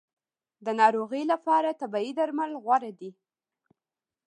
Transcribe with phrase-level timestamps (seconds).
[0.65, 3.11] د ناروغۍ لپاره طبیعي درمل غوره دي